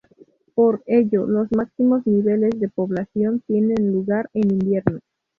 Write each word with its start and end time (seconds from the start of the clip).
Por 0.55 0.81
ello, 0.87 1.27
los 1.27 1.51
máximos 1.51 2.07
niveles 2.07 2.59
de 2.59 2.69
población 2.69 3.43
tienen 3.45 3.91
lugar 3.91 4.31
en 4.33 4.49
invierno. 4.49 4.97